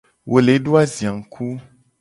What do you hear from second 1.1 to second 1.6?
ngku.